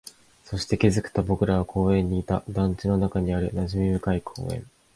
[0.45, 4.65] そして、気づくと僕らは公園にいた、団地の中にある馴染み深い公園